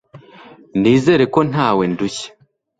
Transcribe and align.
Nizere 0.79 1.23
ko 1.33 1.39
ntawe 1.49 1.83
ndushya 1.93 2.29